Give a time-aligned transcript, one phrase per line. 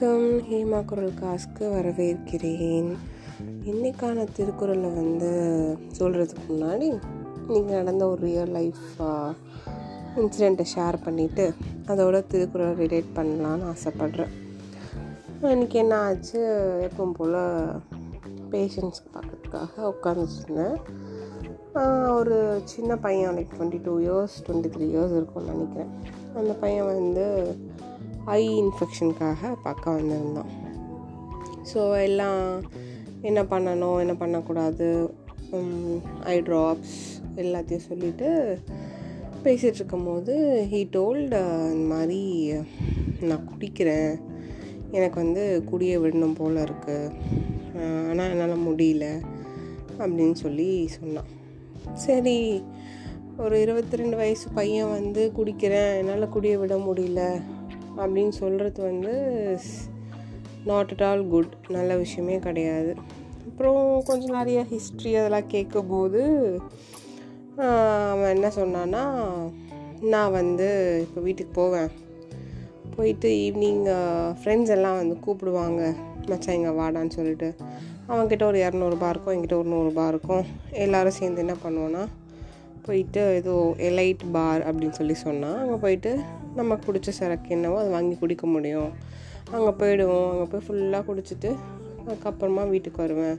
[0.00, 0.50] வணக்கம்.
[0.50, 2.96] ஹேமா குரல் காஸ்க்கு வரவேற்கிறேன்.
[3.64, 5.30] இன்றைக்கான திருக்குறளை வந்து
[5.98, 6.86] சொல்கிறதுக்கு முன்னாடி
[7.48, 9.02] இன்றைக்கி நடந்த ஒரு ரியல் லைஃப்
[10.16, 11.54] இன்சிடெண்ட்டை ஷேர் பண்ணிவிட்டு
[11.86, 14.32] அதோட திருக்குறளை ரிலேட் பண்ணலான்னு ஆசைப்பட்றேன்.
[15.42, 16.40] இன்றைக்கி என்ன ஆச்சு?
[16.88, 17.36] எப்பவும் போல்
[18.50, 20.78] பேஷண்ட்ஸ் பார்க்கறதுக்காக உட்காந்துருந்தேன்
[22.14, 25.92] ஒரு சின்ன பையன் like twenty two years twenty three years இருக்கும்னு நினைக்கிறேன்.
[26.34, 27.26] அந்த பையன் வந்து
[28.24, 30.50] ஐ இன்ஃபெக்ஷனுக்காக பார்க்க வந்திருந்தோம்.
[31.74, 32.62] ஸோ எல்லாம்
[33.20, 35.14] என்ன பண்ணணும் என்ன பண்ணக்கூடாது
[36.24, 36.98] ஐ ட்ராப்ஸ்
[37.36, 38.58] எல்லாத்தையும் சொல்லிவிட்டு
[39.44, 40.34] பேசிகிட்டு இருக்கும்போது
[40.72, 41.40] ஹீ டோல்டு
[41.72, 42.52] இந்த மாதிரி
[43.20, 44.12] நான் குடிக்கிறேன்.
[44.90, 47.12] எனக்கு வந்து குடிய விடணும் போல் இருக்குது
[48.08, 49.06] ஆனால் என்னால் முடியல.
[49.98, 51.30] அப்படின்னு சொல்லி சொன்னான்.
[51.92, 52.62] சரி
[53.36, 55.96] ஒரு இருபத்தி ரெண்டு வயசு பையன் வந்து குடிக்கிறேன்.
[55.98, 57.22] என்னால் குடியை விட முடியல.
[57.96, 59.14] அப்படின்னு சொல்கிறது வந்து
[60.64, 62.92] நாட் அட் ஆல் குட் நல்ல விஷயமே கிடையாது.
[63.48, 66.22] அப்புறம் கொஞ்சம் நிறைய ஹிஸ்ட்ரி அதெல்லாம் கேட்கும்போது
[68.12, 69.02] அவன் என்ன சொன்னான்னா
[70.12, 70.68] நான் வந்து
[71.06, 71.90] இப்போ வீட்டுக்கு போவேன்.
[72.96, 73.82] போயிட்டு ஈவினிங்
[74.40, 75.82] ஃப்ரெண்ட்ஸ் எல்லாம் வந்து கூப்பிடுவாங்க.
[76.30, 77.48] மச்சான் இங்கே வாடான்னு சொல்லிட்டு.
[78.08, 80.44] அவன்கிட்ட ஒரு இரநூறுபா இருக்கும் என்கிட்ட ஒரு நூறுரூபா இருக்கும்.
[80.70, 82.02] எல்லோரும் சேர்ந்து என்ன பண்ணுவோன்னா
[82.90, 83.54] போயிட்டு ஏதோ
[83.88, 86.12] எலைட் பார் அப்படின்னு சொல்லி சொன்னால் அங்கே போயிட்டு
[86.58, 88.90] நமக்கு பிடிச்ச சரக்கு என்னவோ அதை வாங்கி குடிக்க முடியும்.
[89.56, 90.28] அங்கே போயிடுவோம்.
[90.32, 91.50] அங்கே போய் ஃபுல்லாக குடிச்சிட்டு
[92.06, 93.38] அதுக்கப்புறமா வீட்டுக்கு வருவேன்.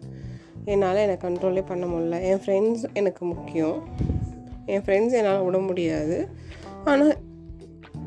[0.72, 2.18] என்னால் எனக்கு கண்ட்ரோலே பண்ண முடியல.
[2.30, 3.78] என் ஃப்ரெண்ட்ஸ் எனக்கு முக்கியம்.
[4.74, 6.18] என் ஃப்ரெண்ட்ஸ் என்னால் விட முடியாது.
[6.92, 7.14] ஆனால்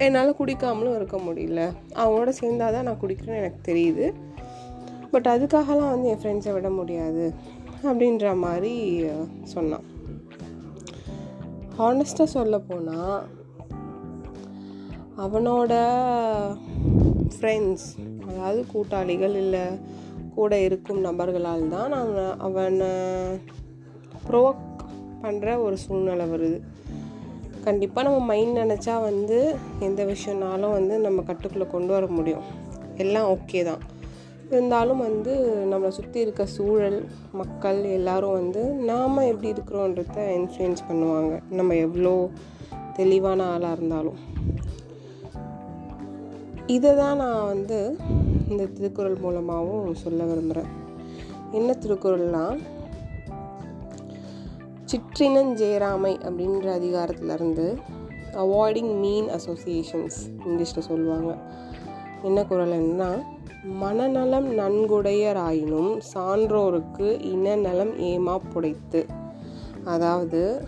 [0.05, 1.63] என்னால் குடிக்காமலும் இருக்க முடியல.
[2.01, 4.07] அவங்களோட சேர்ந்தால் தான் நான் குடிக்கிறேன்னு எனக்கு தெரியுது.
[5.11, 7.27] பட் அதுக்காகலாம் வந்து என் ஃப்ரெண்ட்ஸை விட முடியாது.
[7.89, 8.75] அப்படின்ற மாதிரி
[9.55, 9.85] சொன்னான்.
[11.79, 13.23] ஹானஸ்ட்டாக சொல்ல போனால்
[15.17, 15.73] அவனோட
[17.35, 17.89] ஃப்ரெண்ட்ஸ்
[18.29, 19.65] அதாவது கூட்டாளிகள் இல்லை
[20.35, 22.89] கூட இருக்கும் நபர்களால் தான் அவனை அவனை
[24.31, 24.63] ப்ரோக்
[25.23, 26.59] பண்ணுற ஒரு சூழ்நிலை வருது.
[27.65, 32.43] கண்டிப்பாக நம்ம மைண்ட் நினச்சா வந்து எந்த விஷயம்னாலும் வந்து நம்ம கட்டுக்குள்ளே கொண்டு வர முடியும்.
[32.97, 33.83] எல்லாம் ஓகே தான்.
[34.51, 35.33] இருந்தாலும் வந்து
[35.71, 41.43] நம்மளை சுற்றி இருக்க சூழல் மக்கள் எல்லோரும் வந்து நாம் எப்படி இருக்கிறோன்றத இன்ஃப்ளூயன்ஸ் பண்ணுவாங்க.
[41.51, 42.29] நம்ம எவ்வளோ
[42.97, 44.19] தெளிவான ஆளாக இருந்தாலும்.
[46.67, 47.97] இதை தான் நான் வந்து
[48.49, 50.71] இந்த திருக்குறள் மூலமாகவும் சொல்ல விரும்புகிறேன்
[51.53, 52.61] என்ன திருக்குறள்னால்
[54.93, 57.77] சிற்றினஞ்சேராமை அப்படின்ற அதிகாரத்துலேருந்து
[58.33, 61.39] அவாய்டிங் மீன் அசோசியேஷன்ஸ் இங்கிலீஷில் சொல்லுவாங்க.
[62.23, 63.33] என்ன குரல் என்னன்னா
[63.65, 69.07] மனநலம் நன்குடையராயினும் சான்றோருக்கு இனநலம் ஏமா புடைத்து.
[69.85, 70.67] அதாவது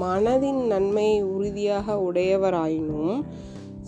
[0.00, 3.24] மனதின் நன்மையை உறுதியாக உடையவராயினும்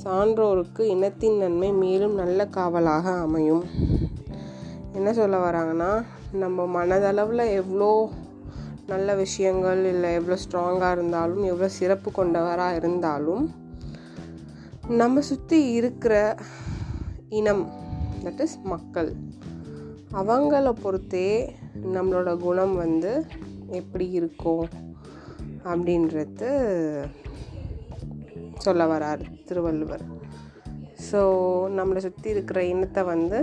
[0.04, 3.64] சான்றோருக்கு இனத்தின் நன்மை மேலும் நல்ல காவலாக அமையும்.
[4.92, 8.10] என்ன சொல்ல வராங்கன்னா நம்ம மனதளவில் எவ்வளோ
[8.86, 13.54] நல்ல விஷயங்கள் இல்லை எவ்வளோ ஸ்ட்ராங்காக இருந்தாலும் எவ்வளோ சிறப்பு கொண்டவராக இருந்தாலும்
[14.88, 16.36] நம்ம சுற்றி இருக்கிற
[17.28, 17.86] இனம்
[18.24, 19.10] தட் இஸ் மக்கள்.
[20.20, 21.28] அவங்கள பொறுத்தே
[21.94, 23.12] நம்மளோட குணம் வந்து
[23.80, 24.66] எப்படி இருக்கும்
[25.70, 26.50] அப்படின்றது
[28.64, 30.04] சொல்ல வரார் திருவள்ளுவர்.
[31.08, 31.20] ஸோ
[31.78, 33.38] நம்மளை சுற்றி இருக்கிற இனத்தை வந்து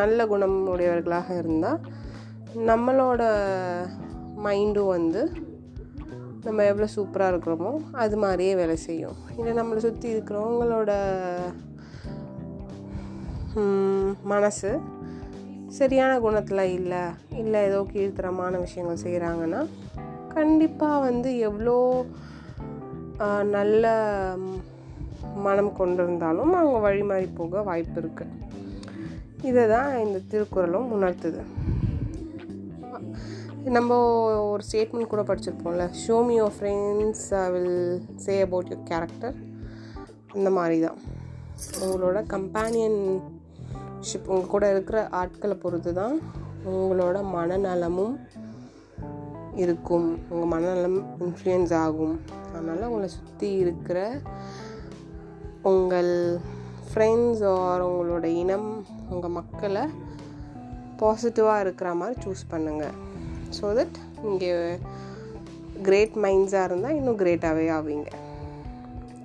[0.00, 1.80] நல்ல குணம் உடையவர்களாக இருந்தால்
[2.70, 3.22] நம்மளோட
[4.44, 5.22] மைண்டும் வந்து
[6.46, 7.70] நம்ம எவ்வளோ சூப்பராக இருக்கிறோமோ
[8.02, 9.18] அது மாதிரியே வேலை செய்யும்.
[9.38, 10.92] இல்லை நம்மளை சுற்றி இருக்கிறவங்களோட
[14.24, 14.80] மனசு
[15.68, 16.98] சரியான குணத்தில் இல்லை
[17.30, 19.66] இல்லை ஏதோ கீழ்த்தரமான விஷயங்கள் செய்கிறாங்கன்னா
[20.28, 22.04] கண்டிப்பாக வந்து எவ்வளோ
[23.42, 23.86] நல்ல
[25.34, 28.42] மனம் கொண்டிருந்தாலும் அவங்க வழிமாறி போக வாய்ப்பு இருக்குது
[29.42, 31.42] இதை தான் இந்த திருக்குறளும் உணர்த்துது.
[33.64, 33.98] நம்ம
[34.50, 39.34] ஒரு ஸ்டேட்மெண்ட் கூட படிச்சிருப்போம்ல show me your friends I will say about your character
[40.34, 40.98] அந்த மாதிரி தான்
[41.80, 42.22] உங்களோட
[44.08, 46.16] ஷிப் உங்கள் கூட இருக்கிற ஆட்களை பொறுத்து தான்
[46.64, 48.14] உங்களோட மனநலமும்
[49.54, 50.08] இருக்கும்.
[50.30, 52.20] உங்கள் மனநலம் இன்ஃப்ளூயன்ஸ் ஆகும்.
[52.52, 53.98] அதனால் உங்களை சுற்றி இருக்கிற
[55.62, 56.12] உங்கள்
[56.88, 58.68] ஃப்ரெண்ட்ஸ் ஆர் உங்களோட இனம்
[59.10, 59.84] உங்கள் மக்களை
[61.00, 62.96] பாசிட்டிவாக இருக்கிற மாதிரி சூஸ் பண்ணுங்கள்
[63.56, 64.50] ஸோ தட் இங்கே
[65.82, 68.10] கிரேட் மைண்ட்ஸாக இருந்தால் இன்னும் கிரேட்டாகவே ஆவீங்க.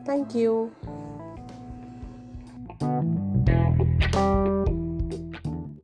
[0.06, 0.54] தேங்க்யூ